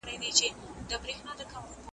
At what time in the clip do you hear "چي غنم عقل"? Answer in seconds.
0.37-1.39